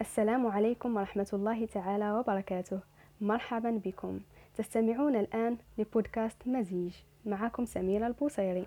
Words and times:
السلام 0.00 0.46
عليكم 0.46 0.96
ورحمة 0.96 1.28
الله 1.32 1.66
تعالى 1.66 2.12
وبركاته. 2.12 2.80
مرحبا 3.20 3.80
بكم. 3.84 4.20
تستمعون 4.56 5.16
الآن 5.16 5.56
لبودكاست 5.78 6.36
مزيج. 6.46 6.94
معكم 7.26 7.64
سميرة 7.64 8.06
البوصيري. 8.06 8.66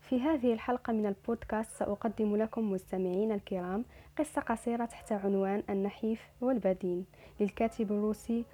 في 0.00 0.20
هذه 0.20 0.52
الحلقة 0.52 0.92
من 0.92 1.06
البودكاست 1.06 1.70
سأقدم 1.70 2.36
لكم 2.36 2.72
مستمعين 2.72 3.32
الكرام 3.32 3.84
قصة 4.18 4.40
قصيرة 4.40 4.84
تحت 4.84 5.12
عنوان 5.12 5.62
النحيف 5.70 6.20
والبدين 6.40 7.06
للكاتب 7.40 7.92
الروسي 7.92 8.44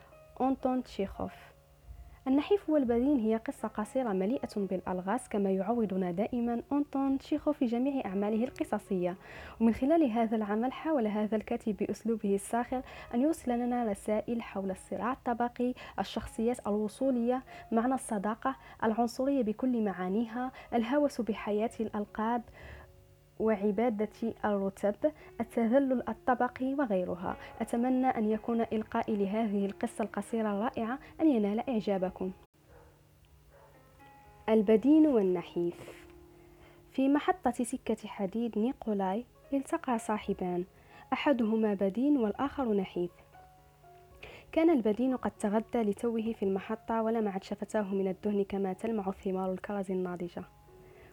أنطون 0.41 0.83
تشيخوف. 0.83 1.33
النحيف 2.29 2.71
والبدين 2.71 3.17
هي 3.17 3.37
قصة 3.37 3.69
قصيرة 3.69 4.13
مليئة 4.13 4.49
بالألغاز 4.57 5.29
كما 5.29 5.51
يعودنا 5.51 6.11
دائما 6.11 6.63
أنطون 6.73 7.19
تشيخو 7.19 7.53
في 7.53 7.67
جميع 7.67 8.05
أعماله 8.07 8.45
القصصية. 8.45 9.17
ومن 9.61 9.75
خلال 9.75 10.11
هذا 10.11 10.37
العمل 10.37 10.73
حاول 10.73 11.07
هذا 11.07 11.37
الكاتب 11.37 11.77
بأسلوبه 11.77 12.35
الساخر 12.35 12.83
أن 13.15 13.21
يوصل 13.21 13.51
لنا 13.51 13.85
رسائل 13.85 14.43
حول 14.43 14.71
الصراع 14.71 15.13
الطبقي 15.13 15.75
الشخصيات 15.99 16.67
الوصولية 16.67 17.43
معنى 17.73 17.95
الصداقة 17.95 18.57
العنصرية 18.85 19.43
بكل 19.43 19.83
معانيها 19.85 20.53
الهوس 20.75 21.21
بحياة 21.21 21.71
الألقاب 21.81 22.43
وعبادة 23.41 24.35
الرتب 24.45 25.13
التذلل 25.41 26.09
الطبقي 26.09 26.75
وغيرها. 26.75 27.37
أتمنى 27.61 28.07
أن 28.07 28.31
يكون 28.31 28.61
إلقائي 28.61 29.17
لهذه 29.17 29.67
القصة 29.67 30.05
القصيرة 30.05 30.53
الرائعة 30.53 30.99
أن 31.21 31.29
ينال 31.31 31.71
إعجابكم. 31.71 32.33
البدين 34.49 35.07
والنحيف. 35.07 36.07
في 36.93 37.09
محطة 37.09 37.51
سكة 37.51 38.09
حديد 38.09 38.59
نيكولاي 38.59 39.25
التقى 39.53 39.99
صاحبان. 39.99 40.65
أحدهما 41.13 41.75
بدين 41.75 42.17
والآخر 42.17 42.73
نحيف. 42.75 43.11
كان 44.53 44.71
البدين 44.71 45.17
قد 45.17 45.31
تغدى 45.31 45.83
لتوه 45.83 46.33
في 46.33 46.43
المحطة 46.43 47.03
ولمعت 47.03 47.45
شفتاه 47.45 47.95
من 47.95 48.09
الدهن 48.09 48.45
كما 48.45 48.73
تلمع 48.73 49.11
ثمار 49.11 49.53
الكرز 49.53 49.91
الناضجة. 49.91 50.45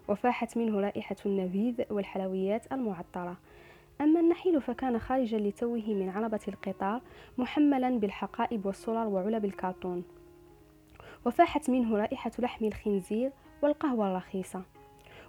وفاحت 0.08 0.58
منه 0.58 0.80
رائحة 0.80 1.16
النبيذ 1.26 1.82
والحلويات 1.90 2.72
المعطرة. 2.72 3.38
أما 4.02 4.20
النحيل 4.20 4.62
فكان 4.62 5.00
خارجا 5.00 5.38
لتوه 5.38 5.84
من 5.88 6.10
عربة 6.10 6.40
القطار 6.48 7.02
محملا 7.38 8.00
بالحقائب 8.00 8.66
والصور 8.66 9.08
وعلب 9.08 9.46
الكرتون. 9.46 10.04
وفاحت 11.26 11.70
منه 11.70 11.98
رائحة 11.98 12.32
لحم 12.40 12.66
الخنزير 12.66 13.32
والقهوة 13.62 14.12
الرخيصة. 14.12 14.62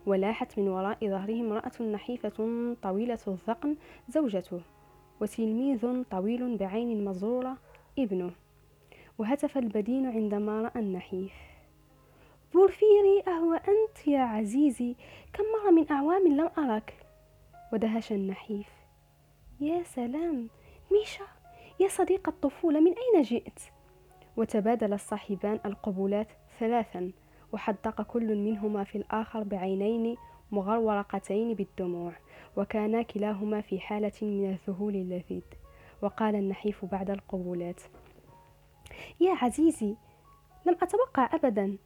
ولاحت 0.07 0.59
من 0.59 0.69
وراء 0.69 0.99
ظهره 1.09 1.41
امرأة 1.41 1.83
نحيفة 1.83 2.75
طويلة 2.83 3.19
الذقن 3.29 3.77
زوجته 4.09 4.61
وتلميذ 5.21 6.03
طويل 6.11 6.57
بعين 6.57 7.05
مزرورة 7.05 7.57
ابنه. 7.99 8.31
وهتف 9.19 9.59
البدين 9.59 10.07
عندما 10.07 10.63
رأى 10.63 10.81
النحيف. 10.81 11.56
بورفيري 12.55 13.23
أهو 13.29 13.53
أنت 13.55 14.09
يا 14.09 14.21
عزيزي. 14.21 14.97
كم 15.33 15.45
مرة 15.45 15.71
من 15.71 15.91
أعوام 15.91 16.29
لم 16.29 16.51
أرك 16.59 17.07
ودهش 17.73 18.13
النحيف. 18.13 18.69
يا 19.61 19.83
سلام. 19.83 20.49
ميشا 20.93 21.25
يا 21.81 21.89
صديق 21.89 22.29
الطفولة 22.29 22.81
من 22.81 22.93
أين 22.93 23.23
جئت؟ 23.23 23.61
وتبادل 24.37 24.93
الصاحبان 24.93 25.61
القبولات 25.67 26.29
ثلاثا 26.61 27.13
وحدق 27.53 28.03
كل 28.03 28.37
منهما 28.37 28.85
في 28.85 28.99
الآخر 28.99 29.43
بعينين 29.43 30.17
مغرورقتين 30.53 31.55
بالدموع 31.55 32.13
وكانا 32.57 33.03
كلاهما 33.03 33.61
في 33.61 33.81
حالة 33.81 34.13
من 34.23 34.51
الذهول 34.51 34.95
اللذيذ. 34.95 35.43
وقال 36.03 36.35
النحيف 36.35 36.85
بعد 36.85 37.11
القبولات 37.11 37.81
يا 39.21 39.33
عزيزي 39.33 39.95
لم 40.67 40.77
أتوقع 40.83 41.35
أبدا. 41.35 41.77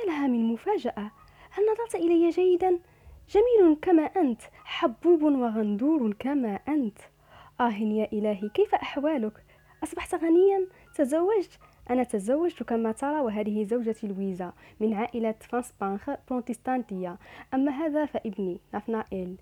يا 0.00 0.06
لها 0.06 0.26
من 0.26 0.44
مفاجأة 0.52 1.10
هل 1.50 1.64
نظرت 1.72 1.94
إلي 1.94 2.30
جيدا؟ 2.30 2.78
جميل 3.28 3.76
كما 3.82 4.02
أنت 4.02 4.40
حبوب 4.64 5.22
وغندور 5.22 6.12
كما 6.18 6.58
أنت 6.68 6.98
آه 7.60 7.78
يا 7.78 8.08
إلهي 8.12 8.48
كيف 8.48 8.74
أحوالك؟ 8.74 9.44
أصبحت 9.82 10.14
غنيا؟ 10.14 10.66
تزوجت؟ 10.94 11.58
أنا 11.90 12.02
تزوجت 12.02 12.62
كما 12.62 12.92
ترى 12.92 13.20
وهذه 13.20 13.64
زوجتي 13.64 14.06
لويزا 14.06 14.52
من 14.80 14.94
عائلة 14.94 15.34
بانخ 15.80 16.10
بروتستانتية 16.30 17.18
أما 17.54 17.72
هذا 17.72 18.06
فابني 18.06 18.60
نافنائيل 18.72 19.36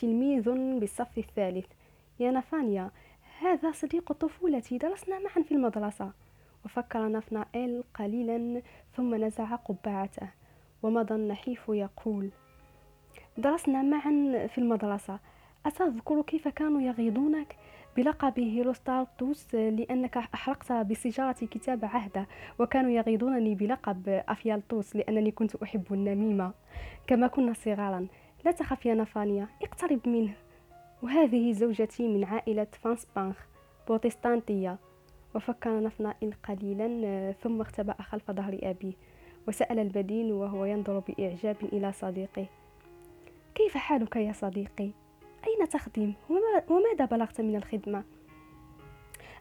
تلميذ 0.00 0.50
بالصف 0.80 1.18
الثالث 1.18 1.66
يا 2.20 2.30
نافانيا 2.30 2.90
هذا 3.40 3.72
صديق 3.72 4.12
طفولتي 4.12 4.78
درسنا 4.78 5.18
معا 5.18 5.42
في 5.42 5.52
المدرسة 5.52 6.12
وفكر 6.68 7.08
نافنائيل 7.08 7.84
قليلا 7.94 8.62
ثم 8.96 9.14
نزع 9.14 9.54
قبعته 9.54 10.28
ومضى 10.82 11.14
النحيف 11.14 11.68
يقول 11.68 12.30
درسنا 13.38 13.82
معا 13.82 14.46
في 14.46 14.58
المدرسة. 14.58 15.18
أتذكر 15.66 16.22
كيف 16.22 16.48
كانوا 16.48 16.80
يغيظونك؟ 16.80 17.56
بلقب 17.96 18.40
هيروستارتوس 18.40 19.54
لأنك 19.54 20.16
أحرقت 20.16 20.72
بسجارة 20.72 21.32
كتاب 21.32 21.84
عهدة 21.84 22.26
وكانوا 22.58 22.90
يغيظونني 22.90 23.54
بلقب 23.54 24.08
أفيالتوس 24.08 24.96
لأنني 24.96 25.30
كنت 25.30 25.54
أحب 25.54 25.92
النميمة. 25.92 26.52
كما 27.06 27.26
كنا 27.26 27.52
صغارا. 27.52 28.06
لا 28.44 28.50
تخف 28.50 28.86
يا 28.86 28.94
نفانيا 28.94 29.48
اقترب 29.62 30.08
منه. 30.08 30.34
وهذه 31.02 31.52
زوجتي 31.52 32.08
من 32.08 32.24
عائلة 32.24 32.66
فانسبانخ 32.82 33.36
بروتستانتية. 33.88 34.78
وفكر 35.38 35.82
نفنائل 35.82 36.32
قليلا 36.48 37.32
ثم 37.32 37.60
اختبأ 37.60 38.02
خلف 38.02 38.30
ظهر 38.30 38.58
أبيه 38.62 38.92
وسأل 39.48 39.78
البدين 39.78 40.32
وهو 40.32 40.64
ينظر 40.64 40.98
بإعجاب 40.98 41.56
إلى 41.72 41.92
صديقه 41.92 42.46
كيف 43.54 43.76
حالك 43.76 44.16
يا 44.16 44.32
صديقي؟ 44.32 44.90
أين 45.46 45.68
تخدم؟ 45.68 46.12
وماذا 46.68 47.04
بلغت 47.04 47.40
من 47.40 47.56
الخدمة؟ 47.56 48.04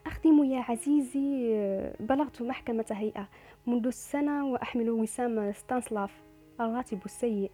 أخدم 0.05 0.43
يا 0.43 0.59
عزيزي 0.59 1.53
بلغت 1.99 2.41
محكمة 2.41 2.85
هيئة 2.91 3.27
منذ 3.67 3.87
السنة 3.87 4.47
وأحمل 4.47 4.89
وسام 4.89 5.51
ستانسلاف 5.51 6.21
الراتب 6.59 6.99
السيء 7.05 7.51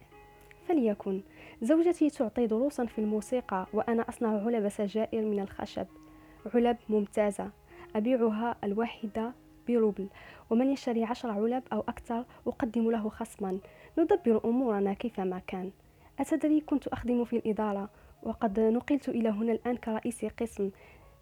فليكن 0.68 1.22
زوجتي 1.62 2.10
تعطي 2.10 2.46
دروسا 2.46 2.84
في 2.84 2.98
الموسيقى 2.98 3.66
وأنا 3.72 4.08
أصنع 4.08 4.46
علب 4.46 4.68
سجائر 4.68 5.22
من 5.24 5.40
الخشب 5.40 5.86
علب 6.54 6.76
ممتازة 6.88 7.50
أبيعها 7.96 8.56
الواحدة 8.64 9.32
بروبل. 9.68 10.08
ومن 10.50 10.72
يشتري 10.72 11.04
عشر 11.04 11.30
علب 11.30 11.62
أو 11.72 11.80
أكثر 11.80 12.24
أقدم 12.46 12.90
له 12.90 13.08
خصما. 13.08 13.58
ندبر 13.98 14.40
أمورنا 14.44 14.92
كيفما 14.92 15.38
كان. 15.46 15.70
أتدري 16.20 16.60
كنت 16.60 16.88
أخدم 16.88 17.24
في 17.24 17.36
الإدارة 17.36 17.88
وقد 18.22 18.60
نقلت 18.60 19.08
إلى 19.08 19.28
هنا 19.28 19.52
الآن 19.52 19.76
كرئيس 19.76 20.24
قسم 20.24 20.70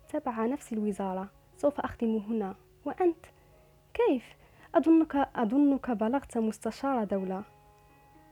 تبع 0.08 0.46
نفس 0.46 0.72
الوزارة. 0.72 1.28
سوف 1.56 1.80
أخدم 1.80 2.16
هنا. 2.16 2.54
وأنت؟ 2.84 3.26
كيف؟ 3.94 4.24
أظنك 4.74 5.16
أظنك 5.16 5.90
بلغت 5.90 6.38
مستشار 6.38 7.04
دولة. 7.04 7.42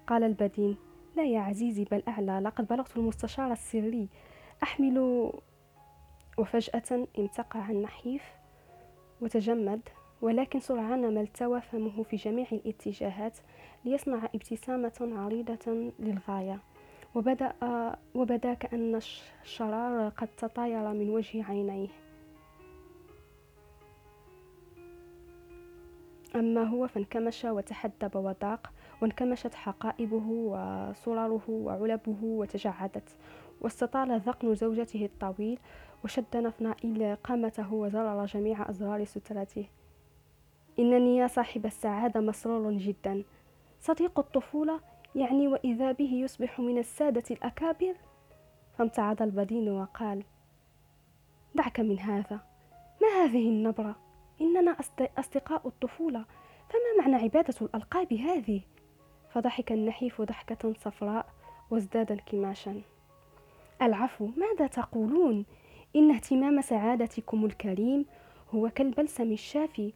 قال 0.06 0.24
البدين 0.24 0.76
لا 1.16 1.24
يا 1.24 1.40
عزيزي 1.40 1.84
بل 1.84 2.02
أعلى. 2.08 2.40
لقد 2.40 2.66
بلغت 2.66 2.96
المستشار 2.96 3.52
السري. 3.52 4.08
أحمل 4.62 5.30
وفجأة 6.40 7.06
امتقع 7.18 7.70
النحيف 7.70 8.22
وتجمد 9.20 9.80
ولكن 10.22 10.60
سرعان 10.60 11.14
ما 11.14 11.20
التوى 11.20 11.60
فمه 11.60 12.02
في 12.02 12.16
جميع 12.16 12.46
الاتجاهات 12.52 13.38
ليصنع 13.84 14.24
ابتسامة 14.34 15.12
عريضة 15.16 15.92
للغاية. 15.98 16.58
وبدأ, 17.14 17.52
وبدأ 18.14 18.54
كأن 18.54 18.94
الشرار 19.42 20.08
قد 20.08 20.28
تطاير 20.38 20.88
من 20.92 21.10
وجه 21.10 21.44
عينيه. 21.44 21.88
أما 26.34 26.64
هو 26.64 26.86
فانكمش 26.86 27.44
وتحدب 27.44 28.16
وضاق 28.16 28.72
وانكمشت 29.02 29.54
حقائبه 29.54 30.26
وصرره 30.26 31.44
وعلبه 31.48 32.18
وتجعدت. 32.22 33.08
واستطال 33.60 34.20
ذقن 34.20 34.54
زوجته 34.54 35.04
الطويل 35.04 35.58
وشد 36.04 36.36
نفنائيل 36.36 37.16
قامته 37.16 37.74
وزرر 37.74 38.24
جميع 38.24 38.70
أزرار 38.70 39.04
سترته. 39.04 39.66
إنني 40.78 41.16
يا 41.16 41.26
صاحب 41.26 41.66
السعادة 41.66 42.20
مسرور 42.20 42.72
جدا. 42.72 43.24
صديق 43.80 44.18
الطفولة 44.18 44.80
يعني 45.14 45.48
وإذا 45.48 45.92
به 45.92 46.12
يصبح 46.12 46.60
من 46.60 46.78
السادة 46.78 47.24
الأكابر؟ 47.30 47.94
فامتعض 48.78 49.22
البدين 49.22 49.68
وقال 49.68 50.24
دعك 51.54 51.80
من 51.80 51.98
هذا. 51.98 52.40
ما 53.02 53.24
هذه 53.24 53.48
النبرة؟ 53.48 53.96
إننا 54.40 54.76
أصدقاء 55.18 55.68
الطفولة. 55.68 56.24
فما 56.68 57.04
معنى 57.04 57.16
عبادة 57.16 57.54
الألقاب 57.62 58.12
هذه؟ 58.12 58.60
فضحك 59.30 59.72
النحيف 59.72 60.20
ضحكة 60.22 60.72
صفراء 60.72 61.26
وازداد 61.70 62.12
انكماشا. 62.12 62.82
العفو 63.82 64.26
ماذا 64.36 64.66
تقولون؟ 64.66 65.44
إن 65.96 66.10
اهتمام 66.10 66.60
سعادتكم 66.60 67.44
الكريم 67.44 68.06
هو 68.54 68.68
كالبلسم 68.68 69.32
الشافي. 69.32 69.92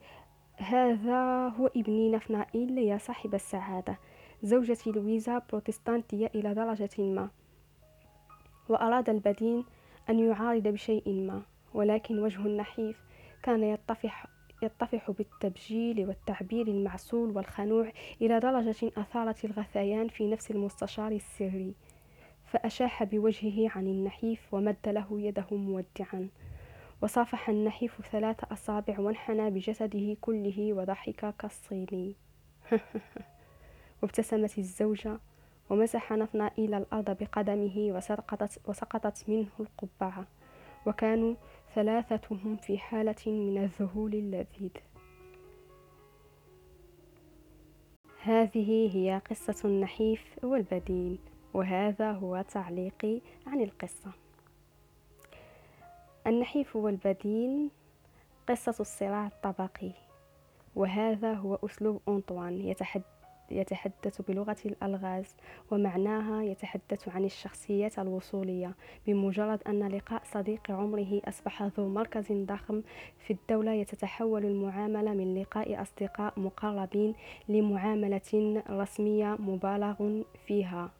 هذا 0.57 1.49
هو 1.49 1.67
ابني 1.67 2.11
نفنائيل 2.11 2.79
يا 2.79 2.99
صاحب 2.99 3.35
السعادة. 3.35 3.99
زوجتي 4.43 4.91
لويزا 4.93 5.43
بروتستانتية 5.51 6.31
إلى 6.35 6.55
درجة 6.55 6.91
ما. 6.99 7.29
وأراد 8.69 9.11
البدين 9.11 9.65
أن 10.11 10.19
يعارض 10.19 10.69
بشيء 10.69 11.09
ما 11.09 11.43
ولكن 11.75 12.19
وجه 12.19 12.47
النحيف 12.47 13.05
كان 13.43 13.63
يطفح 13.63 14.27
يطفح 14.63 15.11
بالتبجيل 15.11 16.09
والتعبير 16.09 16.69
المعسول 16.69 17.37
والخنوع 17.37 17.93
إلى 18.23 18.41
درجة 18.41 18.93
أثارت 18.97 19.45
الغثيان 19.45 20.09
في 20.09 20.31
نفس 20.31 20.51
المستشار 20.51 21.13
السري. 21.13 21.75
فأشاح 22.55 23.05
بوجهه 23.05 23.71
عن 23.77 23.87
النحيف 23.87 24.55
ومد 24.55 24.77
له 24.87 25.21
يده 25.21 25.47
مودعا. 25.51 26.29
وصافح 27.03 27.49
النحيف 27.49 28.01
ثلاث 28.13 28.45
أصابع 28.45 29.01
وانحنى 29.01 29.51
بجسده 29.51 30.17
كله 30.21 30.73
وضحك 30.73 31.35
كالصيني. 31.39 32.15
وابتسمت 34.03 34.59
الزوجة 34.59 35.19
ومسح 35.71 36.13
نفنا 36.13 36.51
إلى 36.59 36.77
الأرض 36.79 37.11
بقدمه 37.11 37.77
وسقطت, 37.77 38.61
وسقطت 38.69 39.29
منه 39.29 39.49
القبعة. 39.61 40.27
وكانوا 40.87 41.35
ثلاثتهم 41.75 42.57
في 42.57 42.79
حالة 42.79 43.27
من 43.27 43.59
الذهول 43.59 44.15
اللذيذ. 44.15 44.71
هذه 48.23 48.97
هي 48.97 49.21
قصة 49.31 49.69
النحيف 49.69 50.45
والبدين 50.45 51.34
وهذا 51.55 52.13
هو 52.13 52.45
تعليقي 52.53 53.21
عن 53.47 53.61
القصة. 53.61 54.11
النحيف 56.27 56.77
والبدين 56.77 57.71
قصة 58.49 58.75
الصراع 58.81 59.27
الطبقي. 59.27 59.93
وهذا 60.77 61.33
هو 61.33 61.59
أسلوب 61.65 62.01
أنطوان 62.09 62.61
يتحدث 62.61 63.05
يتحدث 63.51 64.23
بلغة 64.29 64.57
الألغاز 64.67 65.37
ومعناها 65.71 66.43
يتحدث 66.43 67.09
عن 67.09 67.25
الشخصيات 67.25 67.99
الوصولية 67.99 68.75
بمجرد 69.07 69.61
أن 69.69 69.89
لقاء 69.89 70.23
صديق 70.25 70.71
عمره 70.71 71.21
أصبح 71.25 71.63
ذو 71.63 71.89
مركز 71.89 72.33
ضخم 72.33 72.83
في 73.19 73.33
الدولة 73.33 73.73
يتتحول 73.73 74.45
المعاملة 74.45 75.13
من 75.13 75.41
لقاء 75.41 75.83
أصدقاء 75.83 76.41
مقربين 76.41 77.15
لمعاملة 77.49 78.63
رسمية 78.71 79.37
مبالغ 79.39 80.23
فيها. 80.47 80.91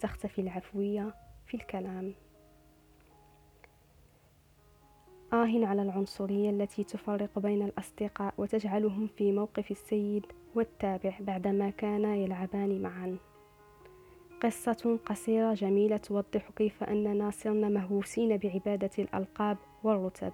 تختفي 0.00 0.40
العفوية 0.40 1.14
في 1.46 1.56
الكلام. 1.56 2.14
آه 5.32 5.66
على 5.66 5.82
العنصرية 5.82 6.50
التي 6.50 6.84
تفرق 6.84 7.38
بين 7.38 7.62
الأصدقاء 7.62 8.34
وتجعلهم 8.38 9.06
في 9.06 9.32
موقف 9.32 9.70
السيد 9.70 10.26
والتابع 10.54 11.18
بعدما 11.20 11.70
كانا 11.70 12.16
يلعبان 12.16 12.82
معا. 12.82 13.16
قصة 14.42 14.98
قصيرة 15.06 15.54
جميلة 15.54 15.96
توضح 15.96 16.50
كيف 16.56 16.84
أننا 16.84 17.30
صرنا 17.30 17.68
مهووسين 17.68 18.36
بعبادة 18.36 18.90
الألقاب 18.98 19.56
والرتب. 19.82 20.32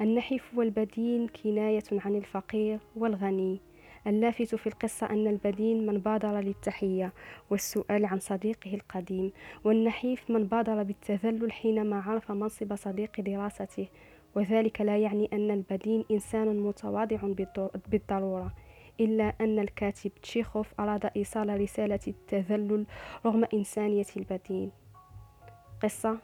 النحيف 0.00 0.54
والبدين 0.54 1.28
كناية 1.28 1.84
عن 1.92 2.16
الفقير 2.16 2.80
والغني. 2.96 3.60
اللافت 4.06 4.54
في 4.54 4.66
القصة 4.66 5.10
أن 5.10 5.26
البدين 5.26 5.86
من 5.86 5.98
بادر 5.98 6.40
للتحية 6.40 7.12
والسؤال 7.50 8.04
عن 8.04 8.18
صديقه 8.18 8.74
القديم 8.74 9.32
والنحيف 9.64 10.30
من 10.30 10.44
بادر 10.44 10.82
بالتذلل 10.82 11.52
حينما 11.52 12.00
عرف 12.00 12.30
منصب 12.30 12.74
صديق 12.74 13.20
دراسته. 13.20 13.88
وذلك 14.34 14.80
لا 14.80 14.98
يعني 14.98 15.30
أن 15.32 15.50
البدين 15.50 16.04
إنسان 16.10 16.60
متواضع 16.60 17.18
بالضرورة 17.88 18.54
إلا 19.00 19.34
أن 19.40 19.58
الكاتب 19.58 20.10
تشيخوف 20.22 20.80
أراد 20.80 21.10
إيصال 21.16 21.60
رسالة 21.60 22.00
التذلل 22.08 22.86
رغم 23.26 23.44
إنسانية 23.54 24.06
البدين 24.16 24.70
قصة 25.82 26.18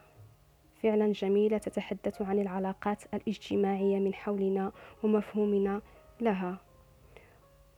فعلا 0.83 1.13
جميلة 1.13 1.59
تتحدث 1.59 2.23
عن 2.23 2.39
العلاقات 2.39 3.03
الاجتماعية 3.15 3.99
من 3.99 4.15
حولنا 4.15 4.73
ومفهومنا 5.03 5.83
لها. 6.21 6.66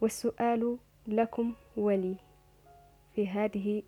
والسؤال 0.01 0.79
لكم 1.07 1.55
ولي 1.77 2.17
في 3.15 3.29
هذه 3.29 3.83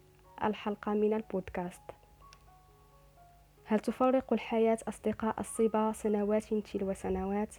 الحلقة 0.44 0.94
من 0.94 1.14
البودكاست. 1.14 1.80
هل 3.64 3.80
تفرق 3.80 4.32
الحياة 4.32 4.78
أصدقاء 4.88 5.40
الصبا 5.40 5.92
سنوات 5.92 6.54
تلو 6.54 6.92
سنوات؟ 6.92 7.54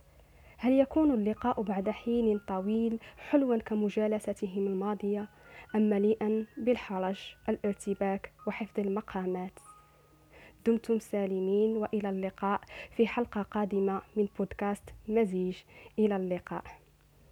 هل 0.57 0.71
يكون 0.71 1.11
اللقاء 1.11 1.61
بعد 1.61 1.89
حين 1.89 2.39
طويل 2.39 2.99
حلوا 3.29 3.57
كمجالستهم 3.57 4.67
الماضية؟ 4.67 5.29
أم 5.75 5.89
مليئا 5.89 6.45
بالحرج 6.57 7.35
الارتباك 7.49 8.31
وحفظ 8.47 8.79
المقامات؟ 8.79 9.59
دمتم 10.65 10.99
سالمين 10.99 11.77
وإلى 11.77 12.09
اللقاء 12.09 12.61
في 12.91 13.07
حلقة 13.07 13.41
قادمة 13.41 14.01
من 14.15 14.27
بودكاست 14.37 14.83
مزيج. 15.07 15.57
إلى 15.99 16.15
اللقاء. 16.15 16.80